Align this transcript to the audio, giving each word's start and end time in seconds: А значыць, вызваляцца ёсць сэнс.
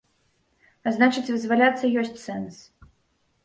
А 0.87 0.93
значыць, 0.95 1.27
вызваляцца 1.33 1.93
ёсць 2.01 2.13
сэнс. 2.25 2.55